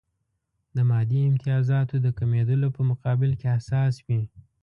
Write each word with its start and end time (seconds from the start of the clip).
د 0.75 0.77
مادي 0.89 1.21
امتیازاتو 1.31 1.95
د 2.05 2.07
کمېدلو 2.19 2.67
په 2.75 2.81
مقابل 2.89 3.31
کې 3.39 3.47
حساس 3.55 3.95
وي. 4.05 4.21